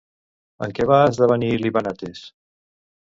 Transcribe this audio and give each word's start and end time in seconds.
En 0.67 0.71
què 0.79 0.87
va 0.91 1.01
esdevenir 1.09 1.51
Livanates? 1.65 2.23